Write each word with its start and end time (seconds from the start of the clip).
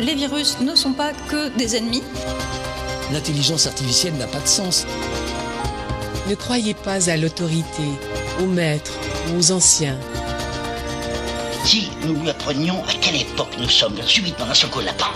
Les 0.00 0.14
virus 0.14 0.60
ne 0.60 0.74
sont 0.74 0.92
pas 0.92 1.12
que 1.12 1.48
des 1.56 1.76
ennemis. 1.76 2.02
L'intelligence 3.12 3.66
artificielle 3.66 4.14
n'a 4.14 4.26
pas 4.26 4.40
de 4.40 4.46
sens. 4.46 4.86
Ne 6.28 6.34
croyez 6.34 6.74
pas 6.74 7.10
à 7.10 7.16
l'autorité, 7.16 7.82
aux 8.40 8.46
maîtres, 8.46 8.98
aux 9.36 9.52
anciens. 9.52 9.98
Si 11.64 11.90
nous 12.06 12.14
lui 12.14 12.30
apprenions 12.30 12.82
à 12.84 12.92
quelle 13.00 13.20
époque 13.20 13.54
nous 13.58 13.68
sommes 13.68 14.00
subitement 14.02 14.46
coup 14.70 14.80
lapin. 14.80 15.06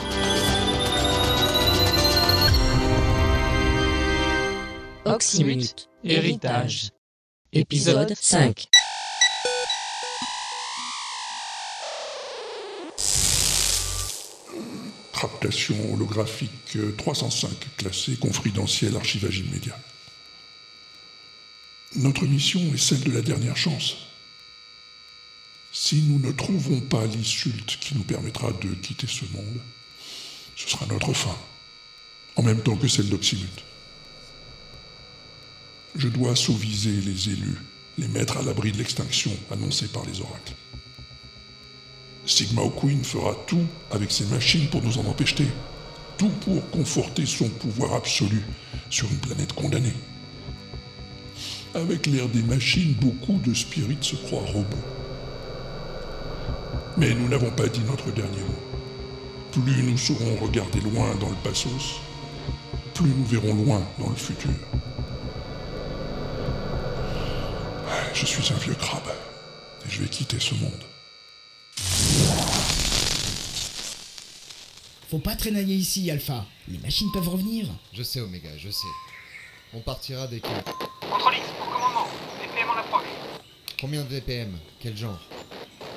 Oxymute, 5.04 5.88
héritage. 6.04 6.90
Épisode 7.52 8.12
5. 8.14 8.66
Holographique 15.92 16.78
305, 16.96 17.50
classée 17.76 18.16
confidentielle 18.16 18.96
archivage 18.96 19.38
immédiat. 19.38 19.78
Notre 21.96 22.24
mission 22.26 22.60
est 22.74 22.78
celle 22.78 23.04
de 23.04 23.12
la 23.12 23.22
dernière 23.22 23.56
chance. 23.56 23.96
Si 25.72 26.02
nous 26.02 26.18
ne 26.18 26.32
trouvons 26.32 26.80
pas 26.80 27.06
l'insulte 27.06 27.78
qui 27.80 27.94
nous 27.94 28.02
permettra 28.02 28.52
de 28.52 28.74
quitter 28.74 29.06
ce 29.06 29.24
monde, 29.32 29.60
ce 30.56 30.70
sera 30.70 30.86
notre 30.86 31.12
fin, 31.12 31.36
en 32.36 32.42
même 32.42 32.62
temps 32.62 32.76
que 32.76 32.88
celle 32.88 33.08
d'Oxymute. 33.08 33.64
Je 35.94 36.08
dois 36.08 36.36
sauviser 36.36 36.92
les 36.92 37.30
élus, 37.30 37.58
les 37.98 38.08
mettre 38.08 38.38
à 38.38 38.42
l'abri 38.42 38.72
de 38.72 38.78
l'extinction 38.78 39.34
annoncée 39.50 39.88
par 39.88 40.04
les 40.04 40.20
oracles. 40.20 40.54
Sigma 42.26 42.62
O'Queen 42.62 43.04
fera 43.04 43.34
tout 43.46 43.64
avec 43.92 44.10
ses 44.10 44.24
machines 44.26 44.68
pour 44.68 44.82
nous 44.82 44.98
en 44.98 45.06
empêcher. 45.06 45.46
Tout 46.18 46.30
pour 46.44 46.68
conforter 46.70 47.24
son 47.24 47.48
pouvoir 47.48 47.94
absolu 47.94 48.42
sur 48.90 49.08
une 49.10 49.18
planète 49.18 49.52
condamnée. 49.52 49.94
Avec 51.74 52.06
l'ère 52.06 52.28
des 52.28 52.42
machines, 52.42 52.94
beaucoup 52.94 53.38
de 53.44 53.54
spirites 53.54 54.02
se 54.02 54.16
croient 54.16 54.50
robots. 54.52 54.76
Mais 56.96 57.14
nous 57.14 57.28
n'avons 57.28 57.50
pas 57.50 57.68
dit 57.68 57.82
notre 57.86 58.10
dernier 58.12 58.40
mot. 58.40 59.62
Plus 59.62 59.82
nous 59.82 59.98
saurons 59.98 60.36
regarder 60.42 60.80
loin 60.80 61.14
dans 61.20 61.28
le 61.28 61.36
passos, 61.44 62.00
plus 62.94 63.08
nous 63.10 63.24
verrons 63.26 63.54
loin 63.54 63.82
dans 63.98 64.08
le 64.08 64.16
futur. 64.16 64.50
Je 68.14 68.24
suis 68.24 68.52
un 68.52 68.56
vieux 68.56 68.74
crabe 68.74 69.12
et 69.86 69.90
je 69.90 70.02
vais 70.02 70.08
quitter 70.08 70.40
ce 70.40 70.54
monde. 70.54 70.95
Faut 75.08 75.18
pas 75.18 75.36
traînailler 75.36 75.76
ici, 75.76 76.10
Alpha. 76.10 76.44
Les 76.68 76.78
machines 76.78 77.10
peuvent 77.12 77.28
revenir. 77.28 77.68
Je 77.92 78.02
sais, 78.02 78.20
Omega, 78.20 78.50
je 78.58 78.70
sais. 78.70 78.88
On 79.72 79.80
partira 79.80 80.26
dès 80.26 80.40
que... 80.40 80.48
Contrôle 81.08 81.34
X, 81.34 81.44
pour 81.58 81.72
commandement. 81.72 82.08
VPM 82.42 82.70
en 82.70 82.76
approche. 82.80 83.06
Combien 83.80 84.02
de 84.02 84.08
VPM 84.08 84.58
Quel 84.80 84.96
genre? 84.96 85.20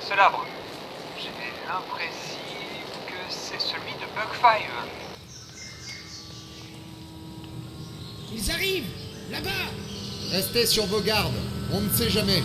Celabre. 0.00 0.46
J'ai 1.18 1.28
l'impression 1.66 2.38
que 3.08 3.14
c'est 3.28 3.60
celui 3.60 3.92
de 3.94 4.06
Bug 4.14 4.40
5. 4.40 4.62
Ils 8.32 8.50
arrivent 8.52 8.84
Là-bas 9.30 9.50
Restez 10.30 10.66
sur 10.66 10.86
vos 10.86 11.00
gardes, 11.00 11.34
on 11.72 11.80
ne 11.80 11.90
sait 11.90 12.08
jamais. 12.08 12.42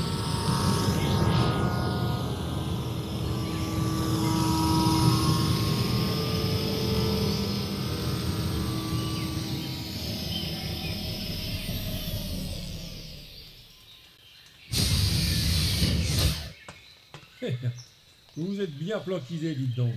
Vous 18.35 18.47
vous 18.47 18.61
êtes 18.61 18.75
bien 18.77 18.99
planquisés, 18.99 19.55
dites 19.55 19.75
donc. 19.75 19.93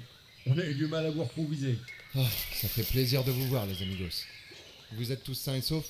On 0.46 0.56
a 0.58 0.64
eu 0.64 0.74
du 0.74 0.86
mal 0.86 1.06
à 1.06 1.10
vous 1.10 1.22
reproviser. 1.24 1.78
Oh, 2.16 2.24
ça 2.54 2.68
fait 2.68 2.84
plaisir 2.84 3.24
de 3.24 3.30
vous 3.30 3.46
voir, 3.48 3.66
les 3.66 3.82
amigos. 3.82 4.24
Vous 4.92 5.12
êtes 5.12 5.22
tous 5.24 5.34
sains 5.34 5.56
et 5.56 5.60
saufs 5.60 5.84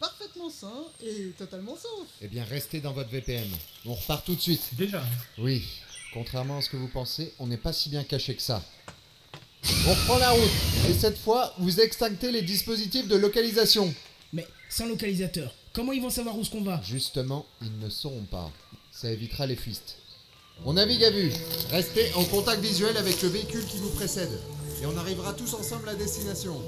Parfaitement 0.00 0.50
sain 0.50 0.82
et 1.04 1.28
totalement 1.38 1.76
sauf. 1.76 2.08
Eh 2.20 2.26
bien, 2.28 2.44
restez 2.44 2.80
dans 2.80 2.92
votre 2.92 3.10
VPM. 3.10 3.46
On 3.86 3.94
repart 3.94 4.24
tout 4.26 4.34
de 4.34 4.40
suite. 4.40 4.70
Déjà 4.76 5.04
Oui. 5.38 5.62
Contrairement 6.12 6.58
à 6.58 6.62
ce 6.62 6.68
que 6.70 6.76
vous 6.76 6.88
pensez, 6.88 7.32
on 7.38 7.46
n'est 7.46 7.56
pas 7.56 7.72
si 7.72 7.88
bien 7.88 8.02
caché 8.02 8.34
que 8.34 8.42
ça. 8.42 8.62
On 9.86 9.90
reprend 9.90 10.18
la 10.18 10.30
route. 10.30 10.50
Et 10.90 10.94
cette 10.94 11.18
fois, 11.18 11.54
vous 11.58 11.78
extinctez 11.80 12.32
les 12.32 12.42
dispositifs 12.42 13.06
de 13.06 13.16
localisation. 13.16 13.94
Mais 14.32 14.46
sans 14.68 14.86
localisateur, 14.86 15.54
comment 15.72 15.92
ils 15.92 16.02
vont 16.02 16.10
savoir 16.10 16.36
où 16.36 16.44
ce 16.44 16.50
qu'on 16.50 16.62
va? 16.62 16.82
Justement, 16.82 17.46
ils 17.60 17.78
ne 17.78 17.88
sauront 17.88 18.24
pas. 18.24 18.50
Ça 18.90 19.10
évitera 19.10 19.46
les 19.46 19.56
fuites. 19.56 19.96
On 20.64 20.74
navigue 20.74 21.04
à 21.04 21.10
vue. 21.10 21.32
Restez 21.70 22.12
en 22.14 22.24
contact 22.24 22.60
visuel 22.62 22.96
avec 22.96 23.20
le 23.22 23.28
véhicule 23.28 23.64
qui 23.66 23.78
vous 23.78 23.90
précède. 23.90 24.38
Et 24.82 24.86
on 24.86 24.96
arrivera 24.96 25.32
tous 25.32 25.54
ensemble 25.54 25.88
à 25.88 25.94
destination. 25.94 26.60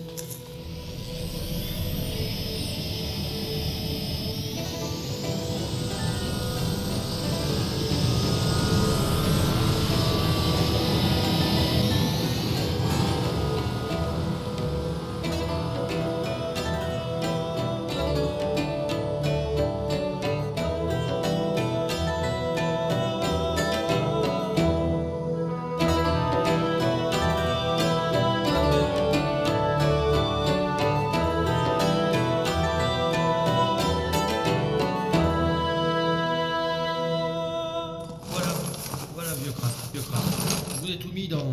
Je 39.95 40.81
vous 40.81 40.91
ai 40.91 40.97
tout 40.97 41.13
mis 41.13 41.29
dans. 41.29 41.53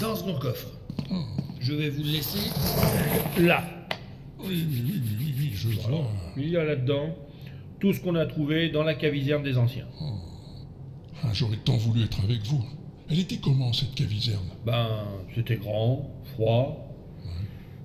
dans 0.00 0.16
ce 0.16 0.22
grand 0.22 0.38
coffre. 0.38 0.68
Je 1.60 1.74
vais 1.74 1.90
vous 1.90 2.02
le 2.02 2.10
laisser 2.12 2.50
là. 3.38 3.62
Oui, 4.38 4.64
oui, 4.70 4.82
oui, 4.86 5.02
oui, 5.18 5.34
oui, 5.38 5.50
je 5.54 5.68
vois. 5.68 6.08
Il 6.36 6.48
y 6.48 6.56
a 6.56 6.64
là-dedans 6.64 7.14
tout 7.78 7.92
ce 7.92 8.00
qu'on 8.00 8.14
a 8.14 8.24
trouvé 8.24 8.70
dans 8.70 8.84
la 8.84 8.94
caviserne 8.94 9.42
des 9.42 9.58
anciens. 9.58 9.86
Ah, 11.22 11.28
J'aurais 11.34 11.58
tant 11.58 11.76
voulu 11.76 12.04
être 12.04 12.20
avec 12.24 12.42
vous. 12.46 12.64
Elle 13.10 13.18
était 13.18 13.36
comment 13.36 13.72
cette 13.72 13.94
caviserne 13.94 14.46
Ben, 14.64 15.04
c'était 15.34 15.56
grand, 15.56 16.10
froid, 16.34 16.94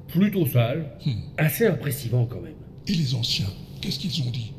plutôt 0.08 0.46
sale, 0.48 0.98
assez 1.38 1.68
impressionnant 1.68 2.26
quand 2.26 2.42
même. 2.42 2.56
Et 2.88 2.94
les 2.94 3.16
anciens 3.16 3.48
Qu'est-ce 3.82 4.00
qu'ils 4.00 4.26
ont 4.26 4.32
dit? 4.32 4.54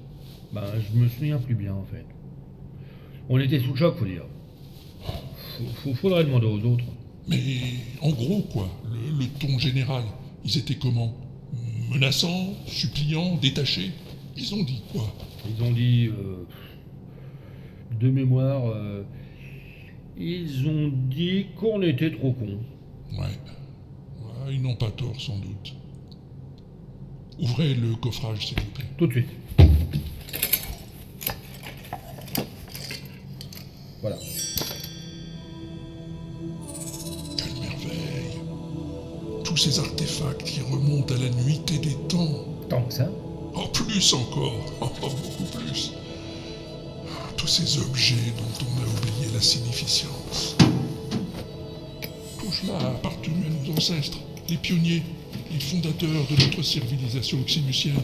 Ben, 0.53 0.65
je 0.93 0.99
me 0.99 1.09
souviens 1.09 1.39
plus 1.39 1.55
bien 1.55 1.73
en 1.73 1.85
fait. 1.85 2.05
On 3.31 3.39
était 3.39 3.59
sous 3.61 3.71
le 3.71 3.77
choc, 3.77 3.97
faut 3.97 4.05
dire. 4.05 4.25
Faut- 5.83 5.95
faudrait 5.95 6.25
demander 6.25 6.47
aux 6.47 6.61
autres. 6.73 6.85
Mais 7.29 7.39
en 8.03 8.11
gros, 8.11 8.43
quoi, 8.53 8.69
le, 8.85 9.19
le 9.19 9.27
ton 9.39 9.59
général, 9.59 10.03
ils 10.45 10.59
étaient 10.59 10.75
comment? 10.77 11.15
Menaçants, 11.91 12.55
suppliants, 12.67 13.37
détachés? 13.37 13.91
Ils 14.37 14.55
ont 14.55 14.63
dit 14.65 14.83
quoi? 14.93 15.13
Ils 15.49 15.63
ont 15.63 15.71
dit. 15.73 16.09
euh, 16.09 16.45
de 18.01 18.11
mémoire. 18.11 18.67
euh, 18.71 19.05
ils 20.19 20.67
ont 20.69 20.93
dit 21.11 21.47
qu'on 21.57 21.81
était 21.83 22.11
trop 22.13 22.33
cons. 22.33 22.59
Ouais. 23.13 23.27
Ouais, 23.27 24.55
ils 24.55 24.61
n'ont 24.63 24.75
pas 24.77 24.91
tort, 24.91 25.19
sans 25.21 25.37
doute. 25.39 25.75
Ouvrez 27.41 27.75
le 27.75 27.95
coffrage, 27.97 28.47
s'il 28.47 28.59
vous 28.61 28.71
plaît. 28.75 28.85
Tout 28.99 29.07
de 29.07 29.13
suite. 29.13 29.29
Voilà. 34.01 34.17
Ces 39.65 39.79
artefacts 39.79 40.43
qui 40.45 40.61
remontent 40.61 41.15
à 41.15 41.17
la 41.17 41.31
nuitée 41.43 41.79
des 41.79 41.95
temps. 42.07 42.45
Tant 42.69 42.83
que 42.83 42.93
ça 42.93 43.09
En 43.55 43.67
plus 43.69 44.13
encore, 44.13 44.61
oh, 44.83 44.91
beaucoup 45.01 45.59
plus. 45.59 45.93
Tous 47.39 47.47
ces 47.47 47.79
objets 47.79 48.33
dont 48.37 48.67
on 48.67 48.83
a 48.83 48.87
oublié 48.87 49.33
la 49.33 49.41
significance. 49.41 50.57
Tout 52.39 52.53
cela 52.53 52.77
a 52.79 52.91
appartenu 52.91 53.47
à 53.47 53.67
nos 53.67 53.75
ancêtres, 53.75 54.19
les 54.51 54.59
pionniers, 54.59 55.03
les 55.51 55.61
fondateurs 55.61 56.27
de 56.31 56.45
notre 56.45 56.63
civilisation 56.63 57.41
oxymucienne, 57.41 57.95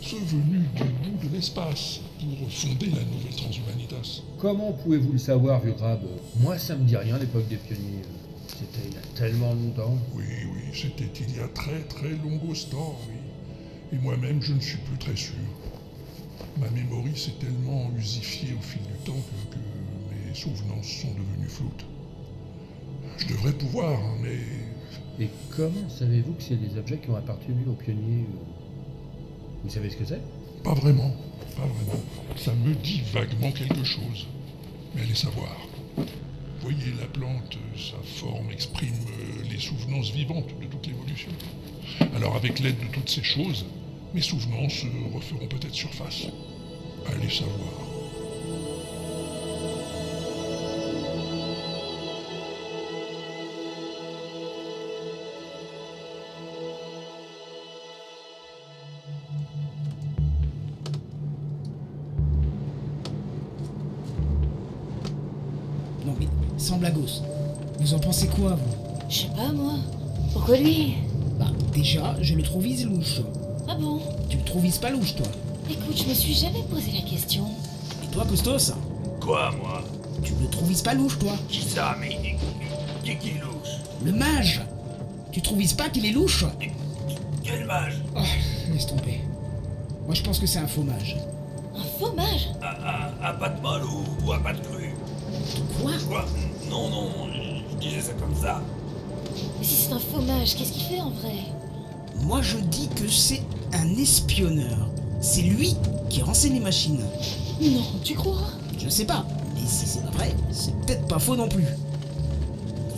ceux 0.00 0.16
venus 0.16 0.68
du 0.74 0.84
bout 0.84 1.28
de 1.28 1.34
l'espace 1.34 2.00
pour 2.18 2.50
fonder 2.50 2.86
la 2.86 3.04
nouvelle 3.04 3.36
transhumanitas. 3.36 4.22
Comment 4.38 4.72
pouvez-vous 4.72 5.12
le 5.12 5.18
savoir, 5.18 5.60
vieux 5.60 5.72
crabe? 5.72 6.00
Moi, 6.40 6.58
ça 6.58 6.76
me 6.76 6.84
dit 6.84 6.96
rien, 6.96 7.18
l'époque 7.18 7.46
des 7.48 7.56
pionniers. 7.56 8.04
C'était 8.58 8.88
il 8.88 8.94
y 8.94 8.96
a 8.96 9.16
tellement 9.16 9.54
longtemps. 9.54 9.96
Oui, 10.14 10.24
oui, 10.52 10.62
c'était 10.74 11.08
il 11.20 11.36
y 11.36 11.40
a 11.40 11.48
très 11.48 11.80
très 11.82 12.10
longos 12.10 12.54
temps, 12.70 12.98
oui. 13.08 13.16
Et 13.92 14.00
moi-même, 14.02 14.42
je 14.42 14.52
ne 14.52 14.60
suis 14.60 14.78
plus 14.78 14.98
très 14.98 15.14
sûr. 15.14 15.34
Ma 16.58 16.68
mémoire 16.70 17.04
s'est 17.16 17.38
tellement 17.40 17.88
usifiée 17.96 18.54
au 18.58 18.62
fil 18.62 18.82
du 18.82 19.04
temps 19.04 19.12
que, 19.12 19.54
que 19.54 19.58
mes 20.28 20.34
souvenances 20.34 20.88
sont 20.88 21.12
devenues 21.12 21.48
floutes. 21.48 21.84
Je 23.18 23.26
devrais 23.28 23.52
pouvoir, 23.52 23.98
hein, 23.98 24.16
mais 24.22 24.38
Et 25.20 25.28
comment 25.56 25.88
savez-vous 25.88 26.32
que 26.34 26.42
c'est 26.42 26.56
des 26.56 26.78
objets 26.78 26.98
qui 26.98 27.10
ont 27.10 27.16
appartenu 27.16 27.64
aux 27.68 27.74
pionniers 27.74 28.24
euh 28.24 28.44
Vous 29.64 29.70
savez 29.70 29.90
ce 29.90 29.96
que 29.96 30.04
c'est? 30.04 30.20
Pas 30.62 30.74
vraiment, 30.74 31.12
pas 31.56 31.66
vraiment. 31.66 32.02
Ça 32.36 32.52
me 32.54 32.74
dit 32.74 33.02
vaguement 33.12 33.52
quelque 33.52 33.84
chose. 33.84 34.26
Mais 34.94 35.02
allez 35.02 35.14
savoir. 35.14 35.56
Voyez 36.60 36.92
la 36.98 37.06
plante, 37.06 37.56
sa 37.76 37.96
forme 38.20 38.50
exprime 38.50 38.88
euh, 38.90 39.42
les 39.50 39.58
souvenances 39.58 40.10
vivantes 40.10 40.48
de 40.60 40.66
toute 40.66 40.86
l'évolution. 40.86 41.30
Alors 42.16 42.36
avec 42.36 42.58
l'aide 42.58 42.78
de 42.78 42.92
toutes 42.92 43.08
ces 43.08 43.22
choses, 43.22 43.64
mes 44.12 44.20
souvenances 44.20 44.84
euh, 44.84 45.14
referont 45.14 45.46
peut-être 45.46 45.74
surface. 45.74 46.26
Allez 47.06 47.30
savoir. 47.30 47.87
Vous 67.88 67.94
en 67.94 68.00
pensez 68.00 68.26
quoi, 68.26 68.50
vous? 68.50 69.08
Je 69.08 69.20
sais 69.20 69.28
pas, 69.28 69.50
moi. 69.50 69.72
Pourquoi 70.34 70.58
lui? 70.58 70.96
Bah, 71.38 71.46
déjà, 71.72 72.14
je 72.20 72.34
le 72.34 72.42
trouvise 72.42 72.84
louche. 72.84 73.22
Ah 73.66 73.76
bon? 73.76 74.02
Tu 74.28 74.36
le 74.36 74.44
trouvises 74.44 74.76
pas 74.76 74.90
louche, 74.90 75.16
toi? 75.16 75.26
Écoute, 75.70 75.96
je 75.96 76.04
me 76.06 76.12
suis 76.12 76.34
jamais 76.34 76.62
posé 76.64 76.92
la 76.92 77.00
question. 77.00 77.46
Et 78.04 78.06
toi, 78.08 78.26
Costos? 78.26 78.74
Quoi, 79.22 79.52
moi? 79.62 79.82
Tu 80.22 80.34
le 80.38 80.50
trouvises 80.50 80.82
pas 80.82 80.92
louche, 80.92 81.18
toi? 81.18 81.32
Qui 81.48 81.62
ça, 81.62 81.96
mais 81.98 82.10
qui, 82.10 82.36
qui, 83.04 83.16
qui 83.16 83.38
louche? 83.38 83.78
Le 84.04 84.12
mage! 84.12 84.60
Tu 85.32 85.40
trouvises 85.40 85.72
pas 85.72 85.88
qu'il 85.88 86.04
est 86.04 86.12
louche? 86.12 86.44
Quel 87.42 87.64
mage? 87.64 88.02
Oh, 88.14 88.20
laisse 88.70 88.86
tomber. 88.86 89.22
Moi, 90.04 90.14
je 90.14 90.22
pense 90.22 90.38
que 90.38 90.46
c'est 90.46 90.58
un 90.58 90.66
faux 90.66 90.82
mage. 90.82 91.16
Un 91.74 91.84
faux 91.98 92.12
mage? 92.12 92.50
Un, 92.60 92.66
un, 92.66 93.30
un 93.30 93.32
pas 93.32 93.48
de 93.48 93.62
molle 93.62 93.84
ou, 93.84 94.26
ou 94.26 94.32
un 94.34 94.40
pas 94.40 94.52
de 94.52 94.60
cru? 94.60 94.92
Quoi? 95.80 95.92
Quoi? 96.06 96.26
Non, 96.68 96.90
non, 96.90 97.08
disais 97.78 98.00
ça 98.00 98.12
comme 98.14 98.34
ça. 98.34 98.60
Mais 99.58 99.64
si 99.64 99.74
c'est 99.74 99.92
un 99.92 99.98
faux 99.98 100.20
mage, 100.20 100.56
qu'est-ce 100.56 100.72
qu'il 100.72 100.82
fait 100.82 101.00
en 101.00 101.10
vrai? 101.10 101.44
Moi, 102.22 102.42
je 102.42 102.58
dis 102.58 102.88
que 102.88 103.08
c'est 103.08 103.42
un 103.72 103.88
espionneur. 103.96 104.88
C'est 105.20 105.42
lui 105.42 105.76
qui 106.08 106.22
renseigne 106.22 106.54
les 106.54 106.60
machines. 106.60 107.04
Non, 107.60 107.84
tu 108.04 108.14
crois? 108.14 108.50
Je 108.78 108.88
sais 108.88 109.04
pas, 109.04 109.24
mais 109.54 109.66
si 109.66 109.86
c'est 109.86 110.04
pas 110.04 110.10
vrai, 110.10 110.34
c'est 110.52 110.74
peut-être 110.80 111.06
pas 111.08 111.18
faux 111.18 111.36
non 111.36 111.48
plus. 111.48 111.66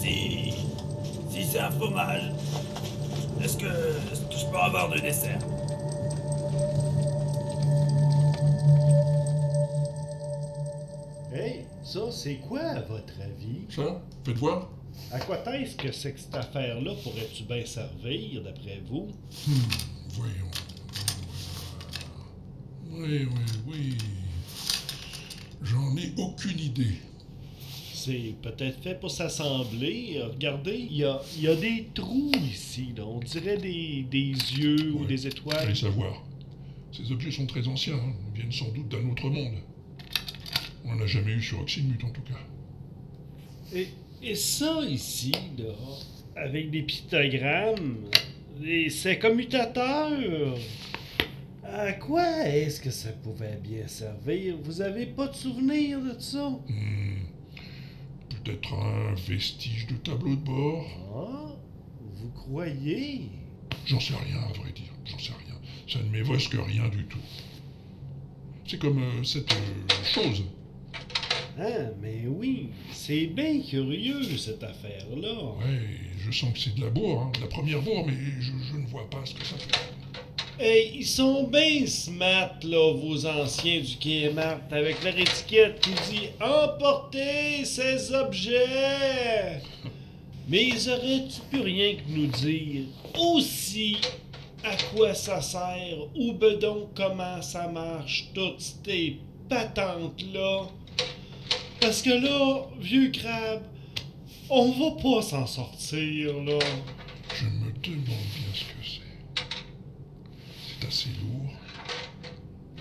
Si. 0.01 0.53
Si 1.31 1.45
c'est 1.51 1.61
un 1.61 1.71
fromage, 1.71 2.33
est-ce 3.43 3.57
que, 3.57 3.67
est-ce 3.67 4.21
que 4.21 4.39
je 4.39 4.47
peux 4.47 4.59
avoir 4.59 4.91
de 4.91 4.99
dessert? 4.99 5.39
Ça, 11.91 12.11
c'est 12.13 12.37
quoi, 12.37 12.61
à 12.61 12.81
votre 12.83 13.15
avis? 13.21 13.63
Ça 13.69 14.01
Faites 14.25 14.39
voir. 14.39 14.71
À 15.11 15.19
quoi 15.19 15.39
est-ce 15.57 15.75
que 15.77 15.91
c'est 15.91 16.13
que 16.13 16.21
cette 16.21 16.35
affaire-là 16.35 16.93
pourrait-tu 17.03 17.43
bien 17.45 17.67
servir, 17.67 18.43
d'après 18.45 18.81
vous? 18.87 19.09
Hmm, 19.47 19.53
voyons. 20.11 20.51
Oui, 22.93 23.27
oui, 23.27 23.45
oui. 23.67 23.99
J'en 25.63 25.97
ai 25.97 26.13
aucune 26.17 26.61
idée. 26.61 27.01
C'est 27.93 28.35
peut-être 28.41 28.81
fait 28.83 28.99
pour 28.99 29.11
s'assembler. 29.11 30.23
Regardez, 30.33 30.87
il 30.91 30.97
y 30.97 31.05
a, 31.05 31.21
y 31.39 31.49
a 31.49 31.57
des 31.57 31.89
trous 31.93 32.33
ici, 32.37 32.95
là. 32.97 33.05
On 33.05 33.19
dirait 33.19 33.59
des, 33.59 34.07
des 34.09 34.31
yeux 34.31 34.93
ou 34.93 35.05
des 35.07 35.27
étoiles. 35.27 35.59
Allez 35.59 35.75
savoir. 35.75 36.23
Ces 36.93 37.11
objets 37.11 37.33
sont 37.33 37.47
très 37.47 37.67
anciens, 37.67 37.97
hein. 37.97 38.15
Ils 38.29 38.41
viennent 38.41 38.53
sans 38.53 38.71
doute 38.71 38.89
d'un 38.89 39.09
autre 39.11 39.29
monde. 39.29 39.57
On 40.85 40.95
n'en 40.95 41.03
a 41.03 41.07
jamais 41.07 41.33
eu 41.33 41.43
sur 41.43 41.61
Oxymute 41.61 42.03
en 42.05 42.11
tout 42.11 42.23
cas. 42.23 42.39
Et, 43.75 43.89
et 44.23 44.35
ça 44.35 44.81
ici, 44.83 45.33
là, 45.59 45.73
avec 46.37 46.71
des 46.71 46.83
pictogrammes, 46.83 47.97
des- 48.61 48.91
c'est 48.91 49.19
commutateur. 49.19 50.57
À 51.63 51.93
quoi 51.93 52.47
est-ce 52.49 52.81
que 52.81 52.91
ça 52.91 53.11
pouvait 53.13 53.59
bien 53.63 53.87
servir? 53.87 54.57
Vous 54.65 54.81
avez 54.81 55.07
pas 55.07 55.29
de 55.29 55.35
souvenir 55.37 56.01
de 56.01 56.19
ça? 56.19 56.49
Hmm. 56.69 57.19
Peut-être 58.43 58.75
un 58.75 59.15
vestige 59.15 59.87
de 59.87 59.95
tableau 59.97 60.31
de 60.35 60.41
bord 60.41 60.87
Ah, 61.15 61.57
vous 62.15 62.31
croyez? 62.31 63.29
J'en 63.87 64.01
sais 64.01 64.15
rien, 64.15 64.39
à 64.43 64.53
vrai 64.59 64.73
dire. 64.73 64.93
J'en 65.05 65.19
sais 65.19 65.33
rien. 65.47 65.55
Ça 65.89 66.01
ne 66.03 66.11
m'évoque 66.11 66.41
rien 66.67 66.89
du 66.89 67.05
tout. 67.05 67.19
C'est 68.67 68.79
comme 68.79 69.03
euh, 69.03 69.23
cette 69.25 69.53
euh, 69.53 70.05
chose. 70.05 70.45
Ah, 71.59 71.91
mais 72.01 72.23
oui, 72.27 72.69
c'est 72.93 73.27
bien 73.27 73.61
curieux 73.61 74.23
cette 74.39 74.63
affaire-là. 74.63 75.35
Ouais, 75.59 75.81
je 76.19 76.31
sens 76.31 76.53
que 76.55 76.59
c'est 76.59 76.75
de 76.75 76.81
la 76.81 76.91
bourre, 76.91 77.23
hein, 77.23 77.33
de 77.37 77.41
la 77.43 77.49
première 77.49 77.83
bourre, 77.83 78.07
mais 78.07 78.15
je, 78.41 78.53
je 78.73 78.77
ne 78.79 78.87
vois 78.87 79.09
pas 79.11 79.25
ce 79.25 79.35
que 79.35 79.45
ça 79.45 79.57
fait. 79.59 79.91
Hey, 80.63 80.93
ils 80.99 81.07
sont 81.07 81.45
bien 81.45 81.87
smart, 81.87 82.55
là, 82.63 82.93
vos 82.93 83.27
anciens 83.27 83.81
du 83.81 83.97
Kmart, 83.97 84.61
avec 84.71 85.03
leur 85.03 85.19
étiquette 85.19 85.81
qui 85.81 85.91
dit 86.11 86.29
Emportez 86.41 87.65
ces 87.65 88.13
objets! 88.13 89.63
Mais 90.49 90.69
ils 90.69 90.91
auraient-tu 90.91 91.41
plus 91.51 91.61
rien 91.61 91.95
que 91.95 92.11
nous 92.11 92.27
dire? 92.27 92.83
Aussi, 93.19 93.99
à 94.65 94.77
quoi 94.95 95.15
ça 95.15 95.41
sert? 95.41 95.99
Ou 96.15 96.33
donc 96.33 96.95
comment 96.95 97.41
ça 97.41 97.69
marche, 97.69 98.29
toutes 98.35 98.61
ces 98.61 99.17
patentes-là? 99.49 100.69
Parce 101.81 102.03
que 102.03 102.11
là, 102.11 102.67
vieux 102.79 103.11
crabe, 103.11 103.63
on 104.49 104.71
va 104.73 105.03
pas 105.03 105.23
s'en 105.23 105.47
sortir, 105.47 106.35
là. 106.43 106.59
Je 107.35 107.47
me 107.47 107.73
demande 107.83 108.07
bien 108.07 108.53
ce 108.53 108.65
que 108.65 108.85
c'est. 108.85 109.01
C'est 110.81 110.87
assez 110.87 111.09
lourd, 111.21 111.53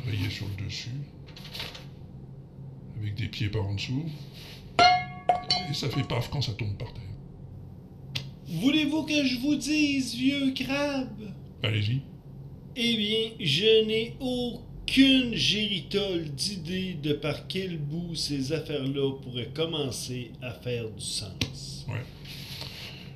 rayé 0.05 0.29
sur 0.29 0.47
le 0.47 0.65
dessus, 0.65 0.89
avec 2.99 3.15
des 3.15 3.27
pieds 3.27 3.49
par 3.49 3.65
en 3.65 3.75
dessous, 3.75 4.05
et 5.69 5.73
ça 5.73 5.89
fait 5.89 6.03
paf 6.03 6.29
quand 6.29 6.41
ça 6.41 6.53
tombe 6.53 6.77
par 6.77 6.91
terre. 6.93 7.03
Voulez-vous 8.47 9.03
que 9.03 9.23
je 9.23 9.39
vous 9.39 9.55
dise, 9.55 10.15
vieux 10.15 10.51
crabe? 10.53 11.31
Allez-y. 11.63 12.01
Eh 12.75 12.97
bien, 12.97 13.31
je 13.39 13.85
n'ai 13.85 14.15
aucune 14.89 15.35
géritole 15.35 16.23
d'idée 16.29 16.95
de 17.01 17.13
par 17.13 17.47
quel 17.47 17.77
bout 17.77 18.15
ces 18.15 18.53
affaires-là 18.53 19.11
pourraient 19.21 19.51
commencer 19.53 20.31
à 20.41 20.51
faire 20.51 20.89
du 20.89 21.03
sens. 21.03 21.85
Ouais. 21.87 22.01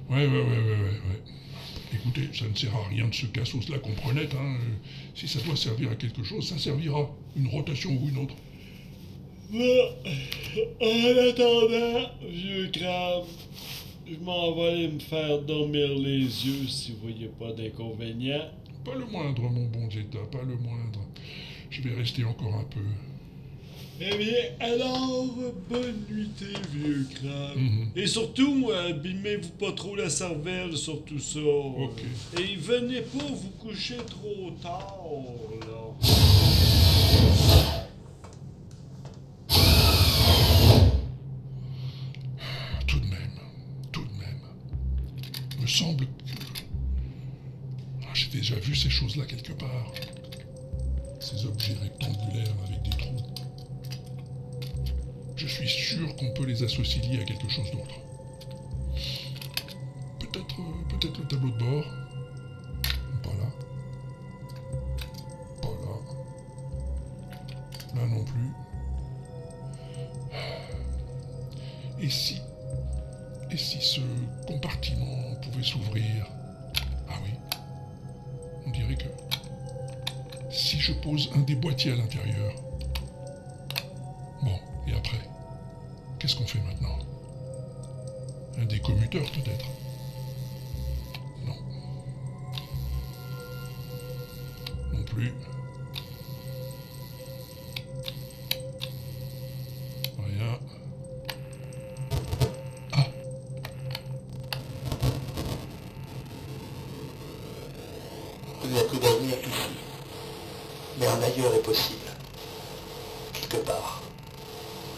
Ouais, 0.09 0.27
ouais, 0.27 0.41
ouais, 0.41 0.59
ouais, 0.59 0.79
ouais. 0.79 1.21
Écoutez, 1.93 2.29
ça 2.33 2.45
ne 2.47 2.55
sert 2.55 2.75
à 2.75 2.87
rien 2.89 3.07
de 3.07 3.13
se 3.13 3.25
casser 3.27 3.57
la 3.69 3.79
comprenette, 3.79 4.33
hein. 4.33 4.57
Euh, 4.59 4.87
Si 5.15 5.27
ça 5.27 5.39
doit 5.39 5.55
servir 5.55 5.91
à 5.91 5.95
quelque 5.95 6.23
chose, 6.23 6.47
ça 6.47 6.57
servira. 6.57 7.09
Une 7.35 7.47
rotation 7.47 7.91
ou 7.91 8.07
une 8.07 8.17
autre. 8.17 8.35
Bon, 9.51 9.59
en 10.81 11.29
attendant, 11.29 12.09
vieux 12.29 12.69
crabe, 12.71 13.25
je 14.07 14.15
m'en 14.23 14.53
vais 14.55 14.67
aller 14.67 14.87
me 14.89 14.99
faire 14.99 15.39
dormir 15.41 15.89
les 15.89 16.21
yeux 16.21 16.67
si 16.67 16.91
vous 16.91 17.09
voyez 17.09 17.29
pas 17.39 17.51
d'inconvénient. 17.51 18.49
Pas 18.83 18.95
le 18.95 19.05
moindre, 19.05 19.43
mon 19.43 19.65
bon 19.67 19.89
Zeta, 19.89 20.19
pas 20.31 20.43
le 20.43 20.55
moindre. 20.57 20.99
Je 21.73 21.81
vais 21.81 21.95
rester 21.95 22.23
encore 22.23 22.53
un 22.53 22.65
peu. 22.65 22.79
Eh 23.99 24.15
bien, 24.17 24.33
alors, 24.59 25.25
bonne 25.69 26.05
nuitée, 26.07 26.53
vieux 26.71 27.07
crabe. 27.15 27.57
Mhm. 27.57 27.89
Et 27.95 28.05
surtout, 28.05 28.69
abîmez-vous 28.71 29.49
pas 29.59 29.71
trop 29.71 29.95
la 29.95 30.09
cervelle 30.09 30.77
sur 30.77 31.03
tout 31.03 31.17
ça. 31.19 31.39
Et 32.39 32.55
venez 32.57 33.01
pas 33.01 33.25
vous 33.25 33.49
coucher 33.59 33.97
trop 34.07 34.51
tard, 34.61 35.03
là. 35.61 36.09
Tout 42.87 42.99
de 42.99 43.05
même, 43.05 43.39
tout 43.91 44.03
de 44.03 44.19
même. 44.19 44.41
Il 45.55 45.61
me 45.61 45.67
semble 45.67 46.05
que. 46.05 46.11
Ah, 48.03 48.07
J'ai 48.13 48.29
déjà 48.29 48.55
vu 48.55 48.75
ces 48.75 48.89
choses-là 48.89 49.25
quelque 49.25 49.53
part. 49.53 49.91
Ces 51.35 51.47
objets 51.47 51.73
rectangulaires 51.81 52.53
avec 52.67 52.81
des 52.83 52.89
trous. 52.91 53.17
Je 55.35 55.47
suis 55.47 55.67
sûr 55.67 56.15
qu'on 56.15 56.31
peut 56.33 56.45
les 56.45 56.61
associer 56.61 57.01
à 57.19 57.23
quelque 57.23 57.49
chose 57.49 57.71
d'autre. 57.71 57.95
Rien. 95.15 95.31
Il 108.63 108.69
n'y 108.69 108.79
a 108.79 108.83
plus 108.85 108.97
d'avenir 108.97 109.37
ici. 109.37 109.49
Mais 110.97 111.05
un 111.05 111.21
ailleurs 111.21 111.53
est 111.53 111.61
possible. 111.61 111.99
Quelque 113.33 113.57
part. 113.57 114.01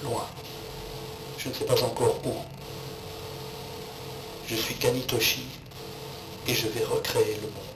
Loin. 0.04 0.26
Je 1.38 1.50
ne 1.50 1.54
sais 1.54 1.66
pas 1.66 1.82
encore 1.84 2.22
où. 2.26 2.36
Je 4.48 4.56
suis 4.56 4.76
Kanitoshi 4.76 5.46
et 6.48 6.54
je 6.54 6.68
vais 6.68 6.86
recréer 6.86 7.36
le 7.36 7.48
monde. 7.48 7.75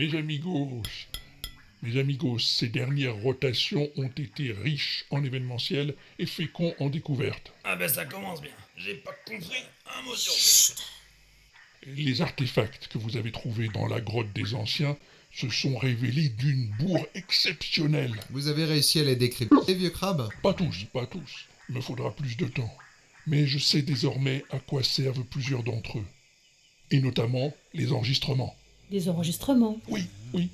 Mes 0.00 0.16
amigos, 0.16 0.82
mes 1.82 2.00
amigos, 2.00 2.38
ces 2.38 2.68
dernières 2.68 3.16
rotations 3.16 3.90
ont 3.96 4.08
été 4.08 4.50
riches 4.50 5.04
en 5.10 5.22
événementiel 5.22 5.94
et 6.18 6.24
féconds 6.24 6.74
en 6.78 6.88
découvertes. 6.88 7.52
Ah 7.64 7.76
ben 7.76 7.86
ça 7.86 8.06
commence 8.06 8.40
bien. 8.40 8.54
J'ai 8.78 8.94
pas 8.94 9.14
compris 9.26 9.62
un 9.94 10.00
mot 10.00 10.16
sur 10.16 10.32
deux. 11.84 11.92
Les 12.02 12.22
artefacts 12.22 12.88
que 12.88 12.96
vous 12.96 13.18
avez 13.18 13.30
trouvés 13.30 13.68
dans 13.68 13.86
la 13.88 14.00
grotte 14.00 14.32
des 14.32 14.54
anciens 14.54 14.96
se 15.34 15.50
sont 15.50 15.76
révélés 15.76 16.30
d'une 16.30 16.70
bourre 16.78 17.06
exceptionnelle. 17.14 18.18
Vous 18.30 18.48
avez 18.48 18.64
réussi 18.64 19.00
à 19.00 19.04
les 19.04 19.16
décrypter, 19.16 19.74
vieux 19.74 19.90
crabe? 19.90 20.30
Pas 20.42 20.54
tous, 20.54 20.84
pas 20.94 21.04
tous. 21.04 21.44
Il 21.68 21.74
me 21.74 21.82
faudra 21.82 22.16
plus 22.16 22.38
de 22.38 22.46
temps. 22.46 22.74
Mais 23.26 23.46
je 23.46 23.58
sais 23.58 23.82
désormais 23.82 24.46
à 24.48 24.60
quoi 24.60 24.82
servent 24.82 25.24
plusieurs 25.24 25.62
d'entre 25.62 25.98
eux. 25.98 26.06
Et 26.90 27.00
notamment 27.00 27.54
les 27.74 27.92
enregistrements. 27.92 28.56
Des 28.90 29.08
enregistrements. 29.08 29.78
Oui, 29.88 30.06
oui. 30.32 30.48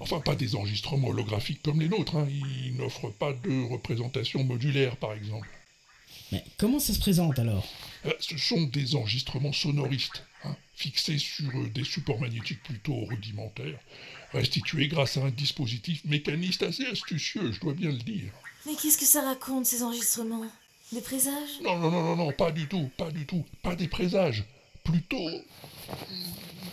Enfin, 0.00 0.20
pas 0.20 0.34
des 0.34 0.54
enregistrements 0.54 1.08
holographiques 1.08 1.62
comme 1.62 1.80
les 1.80 1.88
nôtres. 1.88 2.16
Hein. 2.16 2.28
Ils 2.28 2.76
n'offrent 2.76 3.10
pas 3.10 3.32
de 3.32 3.70
représentation 3.70 4.44
modulaire, 4.44 4.96
par 4.96 5.14
exemple. 5.14 5.48
Mais 6.32 6.44
comment 6.58 6.78
ça 6.78 6.92
se 6.92 7.00
présente 7.00 7.38
alors? 7.38 7.66
Euh, 8.06 8.12
Ce 8.20 8.36
sont 8.36 8.62
des 8.62 8.96
enregistrements 8.96 9.52
sonoristes, 9.52 10.24
hein, 10.44 10.56
fixés 10.74 11.18
sur 11.18 11.48
euh, 11.56 11.68
des 11.68 11.84
supports 11.84 12.20
magnétiques 12.20 12.62
plutôt 12.62 13.04
rudimentaires, 13.04 13.78
restitués 14.32 14.88
grâce 14.88 15.16
à 15.16 15.22
un 15.22 15.30
dispositif 15.30 16.04
mécaniste 16.04 16.62
assez 16.62 16.84
astucieux, 16.86 17.52
je 17.52 17.60
dois 17.60 17.74
bien 17.74 17.90
le 17.90 17.98
dire. 17.98 18.32
Mais 18.66 18.74
qu'est-ce 18.74 18.98
que 18.98 19.04
ça 19.04 19.22
raconte, 19.22 19.66
ces 19.66 19.82
enregistrements? 19.82 20.46
Des 20.92 21.00
présages? 21.00 21.60
Non, 21.62 21.78
non, 21.78 21.90
non, 21.90 22.02
non, 22.02 22.16
non, 22.16 22.32
pas 22.32 22.50
du 22.52 22.66
tout, 22.66 22.90
pas 22.96 23.10
du 23.10 23.26
tout, 23.26 23.44
pas 23.62 23.76
des 23.76 23.88
présages, 23.88 24.44
plutôt 24.82 25.30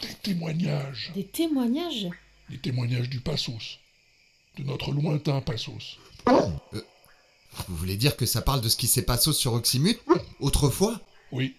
des 0.02 0.11
témoignages, 0.22 1.12
Des 1.16 1.26
témoignages 1.26 2.08
des 2.50 2.58
témoignages 2.58 3.10
du 3.10 3.22
Passos, 3.22 3.80
de 4.58 4.64
notre 4.64 4.92
lointain 4.92 5.40
Passos. 5.42 5.98
Euh, 6.28 6.82
Vous 7.68 7.76
voulez 7.78 7.96
dire 7.96 8.18
que 8.18 8.26
ça 8.26 8.42
parle 8.42 8.60
de 8.62 8.68
ce 8.70 8.76
qui 8.76 8.88
s'est 8.88 9.06
passé 9.06 9.32
sur 9.32 9.54
Oxymute 9.54 10.00
Autrefois? 10.40 11.00
Oui. 11.32 11.56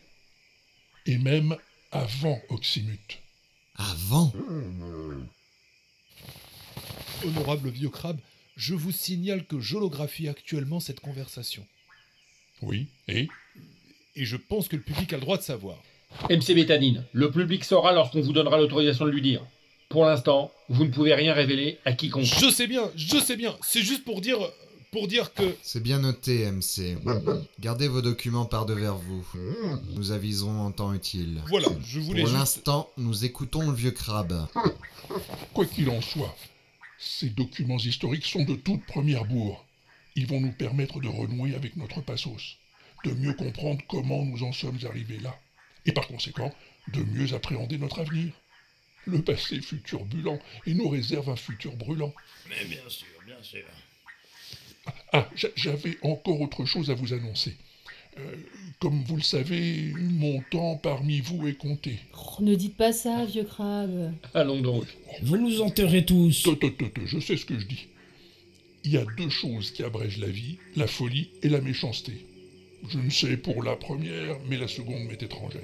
Et 1.06 1.16
même 1.18 1.56
avant 1.90 2.40
Oxymute. 2.50 3.18
Avant? 3.76 4.32
Honorable 7.24 7.70
vieux 7.70 7.88
crabe, 7.88 8.20
je 8.56 8.74
vous 8.74 8.92
signale 8.92 9.46
que 9.46 9.60
j'holographie 9.60 10.28
actuellement 10.28 10.80
cette 10.80 11.00
conversation. 11.00 11.66
Oui, 12.60 12.88
et? 13.08 13.28
Et 14.14 14.24
je 14.26 14.36
pense 14.36 14.68
que 14.68 14.76
le 14.76 14.82
public 14.82 15.12
a 15.12 15.16
le 15.16 15.22
droit 15.22 15.38
de 15.38 15.42
savoir. 15.42 15.82
MC 16.30 16.54
Bétanine, 16.54 17.04
le 17.12 17.30
public 17.30 17.64
saura 17.64 17.92
lorsqu'on 17.92 18.20
vous 18.20 18.32
donnera 18.32 18.58
l'autorisation 18.58 19.04
de 19.06 19.10
lui 19.10 19.22
dire. 19.22 19.42
Pour 19.88 20.04
l'instant, 20.06 20.50
vous 20.68 20.84
ne 20.84 20.90
pouvez 20.90 21.14
rien 21.14 21.34
révéler 21.34 21.78
à 21.84 21.92
quiconque. 21.92 22.24
Je 22.24 22.50
sais 22.50 22.66
bien, 22.66 22.90
je 22.96 23.18
sais 23.18 23.36
bien, 23.36 23.54
c'est 23.62 23.82
juste 23.82 24.04
pour 24.04 24.20
dire... 24.22 24.38
pour 24.90 25.06
dire 25.08 25.34
que... 25.34 25.54
C'est 25.62 25.82
bien 25.82 25.98
noté, 25.98 26.50
MC. 26.50 26.96
Gardez 27.60 27.88
vos 27.88 28.00
documents 28.02 28.46
par 28.46 28.64
devers 28.66 28.94
vous. 28.96 29.26
Nous 29.94 30.12
aviserons 30.12 30.60
en 30.62 30.70
temps 30.70 30.94
utile. 30.94 31.42
Voilà, 31.48 31.68
je 31.84 32.00
voulais 32.00 32.20
Pour 32.22 32.28
juste- 32.30 32.38
l'instant, 32.38 32.88
nous 32.96 33.24
écoutons 33.26 33.68
le 33.70 33.76
vieux 33.76 33.90
crabe. 33.90 34.46
Quoi 35.52 35.66
qu'il 35.66 35.90
en 35.90 36.00
soit, 36.00 36.34
ces 36.98 37.28
documents 37.28 37.76
historiques 37.78 38.26
sont 38.26 38.44
de 38.44 38.54
toute 38.54 38.84
première 38.86 39.24
bourre. 39.26 39.64
Ils 40.16 40.26
vont 40.26 40.40
nous 40.40 40.52
permettre 40.52 41.00
de 41.00 41.08
renouer 41.08 41.54
avec 41.54 41.76
notre 41.76 42.00
Passos, 42.00 42.56
de 43.04 43.10
mieux 43.12 43.34
comprendre 43.34 43.80
comment 43.88 44.24
nous 44.24 44.42
en 44.42 44.52
sommes 44.52 44.78
arrivés 44.88 45.18
là, 45.22 45.34
et 45.86 45.92
par 45.92 46.06
conséquent, 46.08 46.54
de 46.92 47.02
mieux 47.02 47.34
appréhender 47.34 47.78
notre 47.78 48.00
avenir. 48.00 48.32
Le 49.06 49.20
passé 49.22 49.60
fut 49.60 49.80
turbulent 49.82 50.38
et 50.66 50.74
nous 50.74 50.88
réserve 50.88 51.28
un 51.30 51.36
futur 51.36 51.74
brûlant. 51.76 52.14
Mais 52.48 52.64
bien 52.66 52.88
sûr, 52.88 53.06
bien 53.26 53.42
sûr. 53.42 53.64
Ah, 55.12 55.28
j'a- 55.34 55.48
j'avais 55.56 55.96
encore 56.02 56.40
autre 56.40 56.64
chose 56.64 56.90
à 56.90 56.94
vous 56.94 57.12
annoncer. 57.12 57.56
Euh, 58.18 58.36
comme 58.78 59.02
vous 59.04 59.16
le 59.16 59.22
savez, 59.22 59.92
mon 59.96 60.40
temps 60.50 60.76
parmi 60.76 61.20
vous 61.20 61.46
est 61.48 61.54
compté. 61.54 61.98
Oh, 62.14 62.42
ne 62.42 62.54
dites 62.54 62.76
pas 62.76 62.92
ça, 62.92 63.24
vieux 63.24 63.44
crabe. 63.44 64.12
Allons 64.34 64.60
donc. 64.60 64.84
Vous 65.22 65.36
nous 65.38 65.62
enterrez 65.62 66.04
tous. 66.04 66.42
Te, 66.42 66.50
te, 66.50 66.66
te, 66.66 66.84
te, 66.84 67.06
je 67.06 67.18
sais 67.20 67.36
ce 67.36 67.46
que 67.46 67.58
je 67.58 67.64
dis. 67.66 67.86
Il 68.84 68.90
y 68.92 68.98
a 68.98 69.04
deux 69.16 69.30
choses 69.30 69.70
qui 69.70 69.82
abrègent 69.82 70.18
la 70.18 70.28
vie, 70.28 70.58
la 70.76 70.86
folie 70.86 71.30
et 71.42 71.48
la 71.48 71.60
méchanceté. 71.60 72.26
Je 72.88 72.98
ne 72.98 73.10
sais 73.10 73.36
pour 73.36 73.62
la 73.62 73.76
première, 73.76 74.36
mais 74.48 74.56
la 74.56 74.68
seconde 74.68 75.04
m'est 75.08 75.22
étrangère. 75.22 75.62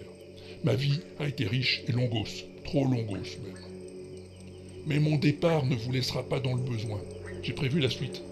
Ma 0.65 0.75
vie 0.75 1.01
a 1.19 1.27
été 1.27 1.47
riche 1.47 1.83
et 1.89 1.93
longos, 1.93 2.25
trop 2.65 2.85
longos 2.85 3.17
même. 3.17 3.59
Mais 4.87 4.99
mon 4.99 5.17
départ 5.17 5.67
ne 5.67 5.75
vous 5.77 5.93
laissera 5.93 6.23
pas 6.23 6.41
dans 6.41 6.55
le 6.55 6.63
besoin. 6.63 7.01
J'ai 7.43 7.53
prévu 7.53 7.81
la 7.81 7.91
suite, 7.91 8.23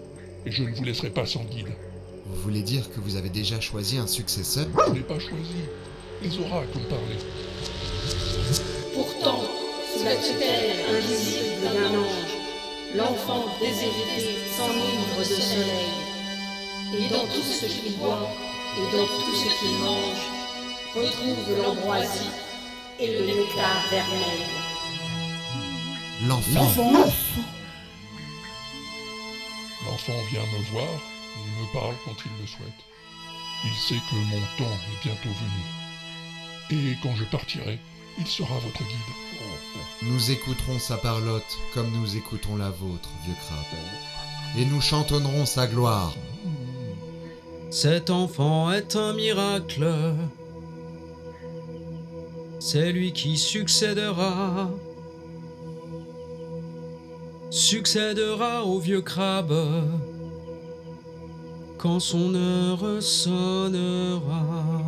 et 0.45 0.51
je 0.51 0.63
ne 0.63 0.73
vous 0.73 0.83
laisserai 0.83 1.09
pas 1.09 1.25
sans 1.25 1.43
guide. 1.43 1.67
Vous 2.25 2.41
voulez 2.41 2.61
dire 2.61 2.89
que 2.91 2.99
vous 2.99 3.17
avez 3.17 3.29
déjà 3.29 3.59
choisi 3.59 3.97
un 3.97 4.07
successeur? 4.07 4.67
Je 4.87 4.93
n'ai 4.93 5.01
pas 5.01 5.19
choisi. 5.19 5.61
Les 6.23 6.39
oracles 6.39 6.77
ont 6.77 6.89
parlé. 6.89 7.15
Pourtant, 8.93 9.43
sous 9.93 10.03
la 10.03 10.15
tutelle 10.15 10.79
invisible 10.95 11.61
d'un 11.63 11.99
ange, 11.99 12.35
l'enfant 12.95 13.45
déshérité 13.59 14.37
s'enivre 14.57 15.19
de 15.19 15.23
soleil. 15.23 15.91
Et 16.97 17.09
dans 17.13 17.25
tout 17.25 17.43
ce 17.43 17.65
qu'il 17.65 17.97
boit 17.97 18.29
et 18.77 18.91
dans 18.95 19.05
tout 19.05 19.33
ce 19.33 19.59
qu'il 19.59 19.77
mange, 19.79 20.25
retrouve 20.95 21.61
l'ambroisie 21.61 22.29
et 22.99 23.07
le 23.07 23.25
nectar 23.25 23.81
vermeil. 23.89 24.45
L'enfant. 26.27 26.61
L'enfant 29.85 30.19
vient 30.31 30.41
me 30.41 30.63
voir 30.71 30.89
et 31.35 31.61
me 31.61 31.73
parle 31.73 31.95
quand 32.05 32.15
il 32.25 32.41
le 32.41 32.47
souhaite. 32.47 32.81
Il 33.65 33.73
sait 33.73 34.01
que 34.09 34.15
mon 34.15 34.41
temps 34.57 34.73
est 34.73 35.03
bientôt 35.03 35.29
venu. 35.29 36.91
Et 36.91 36.97
quand 37.01 37.15
je 37.15 37.23
partirai, 37.25 37.79
il 38.19 38.27
sera 38.27 38.55
votre 38.59 38.83
guide. 38.83 39.15
Nous 40.03 40.31
écouterons 40.31 40.79
sa 40.79 40.97
parlotte 40.97 41.57
comme 41.73 41.91
nous 41.91 42.17
écoutons 42.17 42.57
la 42.57 42.69
vôtre, 42.69 43.09
vieux 43.25 43.35
crabe. 43.35 43.79
Et 44.57 44.65
nous 44.65 44.81
chantonnerons 44.81 45.45
sa 45.45 45.67
gloire. 45.67 46.13
Cet 47.69 48.09
enfant 48.09 48.71
est 48.71 48.95
un 48.95 49.13
miracle. 49.13 49.87
C'est 52.59 52.91
lui 52.91 53.11
qui 53.11 53.37
succédera. 53.37 54.69
Succédera 57.49 58.63
au 58.63 58.79
vieux 58.79 59.01
crabe 59.01 59.53
quand 61.77 61.99
son 61.99 62.33
heure 62.35 63.01
sonnera. 63.01 64.86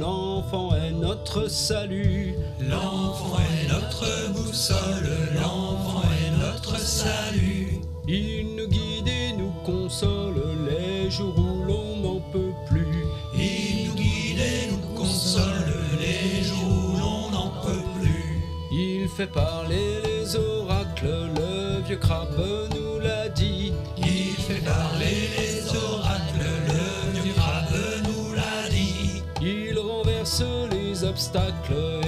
L'enfant 0.00 0.74
est 0.74 0.92
notre 0.92 1.48
salut. 1.48 2.34
L'enfant 2.60 3.36
est 3.38 3.68
notre 3.68 4.32
boussole, 4.32 5.10
l'enfant 5.34 6.02
est 6.02 6.38
notre 6.38 6.78
salut. 6.78 7.80
Il 8.08 8.56
nous 8.56 8.68
guide 8.68 9.08
et 9.08 9.32
nous 9.36 9.52
console 9.64 10.42
les 10.68 11.10
jours 11.10 11.38
où 11.38 11.64
l'on 11.64 11.96
n'en 11.96 12.20
peut 12.32 12.54
plus. 12.68 13.04
Il 13.34 13.88
nous 13.88 13.94
guide 13.94 14.38
et 14.38 14.70
nous 14.70 14.94
console 14.96 15.74
les 16.00 16.42
jours 16.42 16.58
où 16.62 16.98
l'on 16.98 17.30
n'en 17.30 17.50
peut 17.62 17.84
plus. 18.00 18.42
Il 18.72 19.08
fait 19.08 19.26
parler 19.26 20.00
les 20.04 20.36
oracles, 20.36 21.28
le 21.36 21.82
vieux 21.82 21.96
crabe 21.96 22.42
nous 22.74 22.98
l'a 22.98 23.28
dit. 23.28 23.72
Il 23.98 24.34
fait 24.36 24.64
parler 24.64 25.28
les 25.36 25.51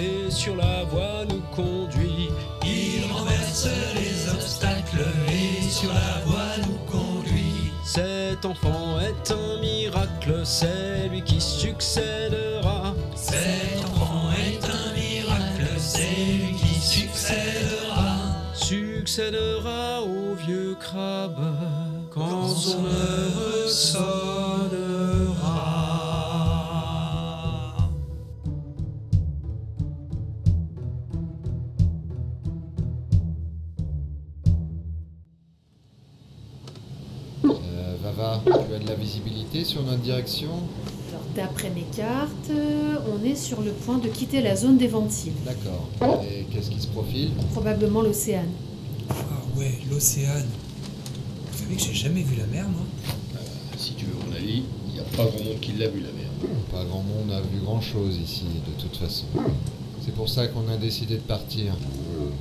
et 0.00 0.30
sur 0.30 0.56
la 0.56 0.85
voie 0.85 1.25
nous 1.28 1.42
conduit. 1.54 2.30
Il 2.64 3.12
renverse 3.12 3.68
les 3.94 4.28
obstacles 4.30 5.06
et 5.28 5.62
sur 5.71 5.92
la 5.92 6.21
voie 6.25 6.56
nous 6.66 6.78
conduit. 6.90 7.73
Cet 7.85 8.44
enfant 8.44 8.99
est 9.00 9.30
un 9.30 9.61
miracle, 9.61 10.40
c'est 10.44 11.09
lui 11.11 11.23
qui 11.23 11.40
succédera. 11.40 12.94
Cet 13.14 13.85
enfant 13.85 14.30
est 14.33 14.64
un 14.64 14.92
miracle, 14.94 15.68
c'est 15.78 16.00
lui 16.00 16.54
qui 16.54 16.80
succédera. 16.80 18.16
Succédera 18.54 20.02
au 20.02 20.35
vieux 20.35 20.76
crabe 20.80 21.38
quand 22.11 22.49
son 22.49 22.85
heure 22.85 23.68
sonnera. 23.68 24.63
Euh, 38.18 38.37
tu 38.44 38.75
as 38.75 38.78
de 38.78 38.88
la 38.88 38.94
visibilité 38.94 39.64
sur 39.64 39.83
notre 39.83 40.00
direction 40.02 40.50
Alors, 41.11 41.25
d'après 41.35 41.71
mes 41.71 41.85
cartes, 41.97 42.50
euh, 42.50 42.97
on 43.12 43.25
est 43.25 43.35
sur 43.35 43.61
le 43.61 43.73
point 43.73 43.99
de 43.99 44.08
quitter 44.08 44.41
la 44.41 44.54
zone 44.56 44.78
des 44.78 44.86
ventiles. 44.86 45.32
D'accord. 45.45 45.88
Et 46.23 46.45
qu'est-ce 46.45 46.71
qui 46.71 46.80
se 46.80 46.86
profile 46.86 47.30
Probablement 47.52 48.02
l'océan. 48.02 48.45
Ah 49.10 49.15
ouais, 49.58 49.78
l'océan. 49.91 50.43
Vous 51.52 51.58
savez 51.58 51.75
que 51.75 51.82
j'ai 51.82 51.95
jamais 51.95 52.23
vu 52.23 52.36
la 52.36 52.47
mer, 52.47 52.67
moi 52.69 52.82
Si 53.76 53.95
tu 53.95 54.04
veux 54.06 54.15
mon 54.28 54.34
avis, 54.34 54.62
il 54.88 54.95
n'y 54.95 55.00
a 55.00 55.04
pas 55.17 55.25
grand 55.25 55.45
monde 55.45 55.60
qui 55.60 55.73
l'a 55.73 55.88
vu 55.88 56.00
la 56.00 56.12
mer. 56.12 56.28
Pas 56.71 56.84
grand 56.84 57.02
monde 57.02 57.32
a 57.32 57.41
vu 57.41 57.60
grand 57.65 57.80
chose 57.80 58.19
ici, 58.23 58.45
de 58.45 58.82
toute 58.82 58.97
façon. 58.97 59.26
C'est 60.04 60.15
pour 60.15 60.28
ça 60.28 60.47
qu'on 60.49 60.69
a 60.69 60.76
décidé 60.76 61.15
de 61.17 61.23
partir. 61.23 61.73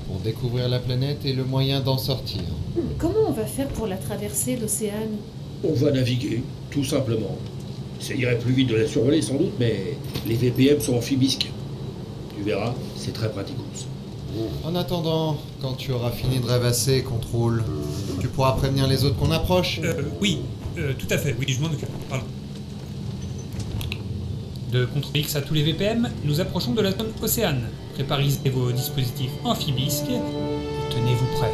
Pour 0.08 0.19
découvrir 0.19 0.67
la 0.69 0.80
planète 0.80 1.26
et 1.26 1.34
le 1.34 1.45
moyen 1.45 1.80
d'en 1.80 1.97
sortir. 1.97 2.41
Comment 3.00 3.30
on 3.30 3.32
va 3.32 3.45
faire 3.45 3.67
pour 3.69 3.88
la 3.88 3.97
traverser, 3.97 4.58
l'océan? 4.58 5.08
On 5.63 5.73
va 5.73 5.91
naviguer, 5.91 6.43
tout 6.71 6.84
simplement. 6.84 7.38
Ça 7.99 8.13
irait 8.13 8.38
plus 8.38 8.54
vite 8.54 8.69
de 8.69 8.76
la 8.76 8.88
survoler 8.88 9.21
sans 9.21 9.36
doute, 9.36 9.54
mais 9.60 9.97
les 10.28 10.36
VPM 10.36 10.80
sont 10.82 10.95
amphibisques. 10.95 11.49
Tu 12.36 12.43
verras, 12.43 12.73
c'est 12.97 13.13
très 13.13 13.32
pratique. 13.32 13.56
En 14.63 14.76
attendant, 14.76 15.38
quand 15.62 15.73
tu 15.73 15.91
auras 15.91 16.10
fini 16.12 16.39
de 16.39 16.45
rêvasser, 16.45 17.04
contrôle, 17.04 17.63
tu 18.19 18.28
pourras 18.28 18.54
prévenir 18.54 18.88
les 18.88 19.06
autres 19.06 19.15
qu'on 19.17 19.32
approche 19.32 19.80
Euh, 19.84 20.02
oui, 20.21 20.39
euh, 20.78 20.93
tout 20.97 21.08
à 21.12 21.17
fait, 21.17 21.36
oui, 21.39 21.45
je 21.47 21.62
m'en 21.62 21.67
occupe. 21.67 21.88
Pardon. 22.10 22.26
De 24.71 24.86
Contrôle 24.86 25.17
X 25.17 25.36
à 25.36 25.41
tous 25.41 25.54
les 25.54 25.62
VPM, 25.62 26.10
nous 26.26 26.39
approchons 26.41 26.71
de 26.73 26.82
la 26.82 26.91
zone 26.91 27.12
océane. 27.21 27.62
Préparisez 27.93 28.49
vos 28.49 28.71
dispositifs 28.71 29.30
amphibisques 29.43 30.10
et 30.10 30.93
tenez-vous 30.93 31.28
prêts. 31.38 31.54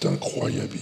C'est 0.00 0.08
incroyable, 0.08 0.78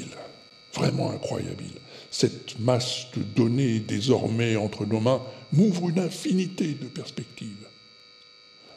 vraiment 0.74 1.10
incroyable. 1.10 1.64
Cette 2.10 2.58
masse 2.60 3.06
de 3.16 3.22
données 3.22 3.80
désormais 3.80 4.56
entre 4.56 4.84
nos 4.84 5.00
mains 5.00 5.22
m'ouvre 5.52 5.88
une 5.88 6.00
infinité 6.00 6.74
de 6.74 6.86
perspectives. 6.86 7.66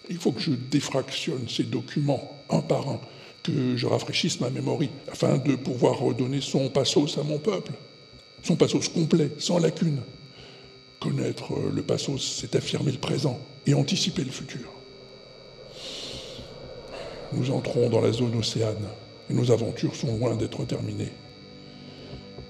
Il 0.09 0.17
faut 0.17 0.31
que 0.31 0.41
je 0.41 0.51
défractionne 0.51 1.47
ces 1.47 1.63
documents 1.63 2.41
un 2.49 2.61
par 2.61 2.87
un, 2.89 2.99
que 3.43 3.75
je 3.75 3.85
rafraîchisse 3.85 4.39
ma 4.39 4.49
mémoire 4.49 4.79
afin 5.11 5.37
de 5.37 5.55
pouvoir 5.55 5.99
redonner 5.99 6.41
son 6.41 6.69
passos 6.69 7.17
à 7.17 7.23
mon 7.23 7.37
peuple. 7.37 7.73
Son 8.43 8.55
passos 8.55 8.87
complet, 8.89 9.31
sans 9.39 9.59
lacune. 9.59 10.01
Connaître 10.99 11.53
le 11.73 11.81
passos, 11.81 12.39
c'est 12.39 12.55
affirmer 12.55 12.91
le 12.91 12.97
présent 12.97 13.39
et 13.65 13.73
anticiper 13.73 14.23
le 14.23 14.31
futur. 14.31 14.71
Nous 17.33 17.51
entrons 17.51 17.89
dans 17.89 18.01
la 18.01 18.11
zone 18.11 18.35
océane 18.35 18.87
et 19.29 19.33
nos 19.33 19.51
aventures 19.51 19.95
sont 19.95 20.17
loin 20.17 20.35
d'être 20.35 20.65
terminées. 20.65 21.11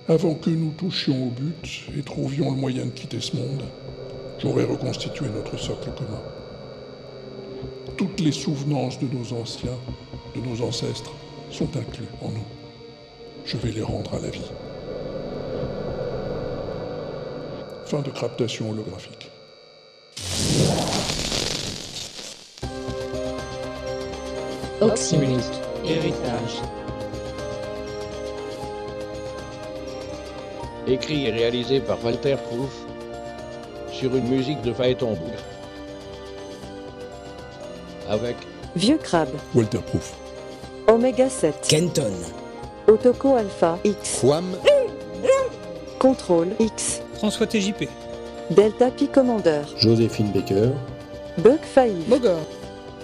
Avant 0.08 0.34
que 0.34 0.50
nous 0.50 0.72
touchions 0.72 1.28
au 1.28 1.30
but 1.30 1.84
et 1.98 2.02
trouvions 2.02 2.52
le 2.52 2.58
moyen 2.58 2.86
de 2.86 2.92
quitter 2.92 3.20
ce 3.20 3.36
monde, 3.36 3.64
j'aurais 4.40 4.64
reconstitué 4.64 5.28
notre 5.28 5.58
socle 5.58 5.92
commun. 5.92 6.22
Toutes 7.98 8.20
les 8.20 8.32
souvenances 8.32 8.98
de 9.00 9.08
nos 9.08 9.40
anciens, 9.40 9.78
de 10.36 10.42
nos 10.42 10.66
ancêtres, 10.66 11.12
sont 11.52 11.70
inclus 11.78 12.08
en 12.22 12.30
nous. 12.30 12.46
Je 13.46 13.58
vais 13.58 13.72
les 13.72 13.82
rendre 13.82 14.14
à 14.14 14.20
la 14.20 14.30
vie. 14.30 14.52
Fin 17.86 18.02
de 18.02 18.12
captation 18.12 18.70
holographique. 18.70 19.30
Héritage. 25.90 26.62
Écrit 30.86 31.26
et 31.26 31.32
réalisé 31.32 31.80
par 31.80 31.98
Walter 32.04 32.36
Proof 32.36 32.72
sur 33.92 34.16
une 34.16 34.28
musique 34.28 34.62
de 34.62 34.72
Phaéton 34.72 35.14
Boulle. 35.14 35.40
Avec 38.08 38.36
Vieux 38.76 38.98
Crabe. 38.98 39.30
Walter 39.56 39.80
Proof. 39.80 40.14
Oméga 40.88 41.28
7. 41.28 41.66
Kenton. 41.68 42.14
Otoko 42.88 43.36
Alpha 43.36 43.80
X. 43.84 44.20
Quam. 44.22 44.46
Contrôle 45.98 46.50
X. 46.60 47.02
François 47.16 47.48
TJP. 47.48 47.90
Delta 48.52 48.92
Pi 48.92 49.08
Commander. 49.08 49.62
Joséphine 49.76 50.32
Baker. 50.32 50.70
Buck 51.40 51.62
5. 51.74 51.90
Bogor. 52.08 52.42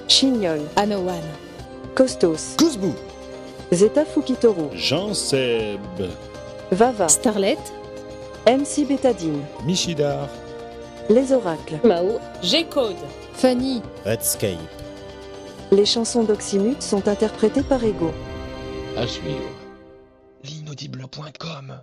Chignol. 0.08 0.60
Anowan. 0.76 1.24
Costos. 1.96 2.56
Kuzbu. 2.58 2.94
Zeta 3.72 4.06
Fukitoru. 4.06 4.70
Jean-Seb. 4.74 5.80
Vava. 6.72 7.08
Starlet. 7.08 7.58
MC 8.48 8.86
Bétadine. 8.86 9.42
Michidar. 9.66 10.30
Les 11.10 11.32
Oracles. 11.32 11.80
Mao. 11.84 12.20
G-Code. 12.42 12.96
Fanny. 13.34 13.82
Redscape. 14.06 14.58
Les 15.72 15.86
chansons 15.86 16.24
d'Oxymute 16.24 16.82
sont 16.82 17.08
interprétées 17.08 17.64
par 17.64 17.84
Ego. 17.84 18.12
à 18.98 19.08
suivre. 19.08 19.50
L'inaudible.com 20.44 21.80